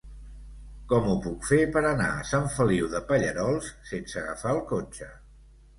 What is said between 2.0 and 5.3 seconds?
a Sant Feliu de Pallerols sense agafar el cotxe?